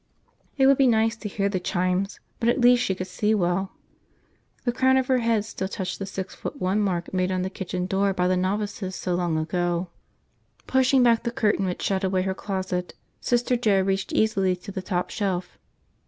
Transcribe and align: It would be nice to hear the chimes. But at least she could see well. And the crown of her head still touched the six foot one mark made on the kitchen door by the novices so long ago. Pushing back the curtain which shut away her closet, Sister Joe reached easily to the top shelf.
It 0.57 0.65
would 0.65 0.79
be 0.79 0.87
nice 0.87 1.15
to 1.17 1.29
hear 1.29 1.47
the 1.47 1.59
chimes. 1.59 2.19
But 2.39 2.49
at 2.49 2.59
least 2.59 2.81
she 2.83 2.95
could 2.95 3.05
see 3.05 3.35
well. 3.35 3.71
And 4.65 4.65
the 4.65 4.71
crown 4.79 4.97
of 4.97 5.05
her 5.05 5.19
head 5.19 5.45
still 5.45 5.67
touched 5.67 5.99
the 5.99 6.07
six 6.07 6.33
foot 6.33 6.59
one 6.59 6.79
mark 6.79 7.13
made 7.13 7.31
on 7.31 7.43
the 7.43 7.51
kitchen 7.51 7.85
door 7.85 8.11
by 8.11 8.27
the 8.27 8.35
novices 8.35 8.95
so 8.95 9.13
long 9.13 9.37
ago. 9.37 9.89
Pushing 10.65 11.03
back 11.03 11.21
the 11.21 11.29
curtain 11.29 11.67
which 11.67 11.83
shut 11.83 12.03
away 12.03 12.23
her 12.23 12.33
closet, 12.33 12.95
Sister 13.19 13.55
Joe 13.55 13.81
reached 13.81 14.11
easily 14.11 14.55
to 14.55 14.71
the 14.71 14.81
top 14.81 15.11
shelf. 15.11 15.59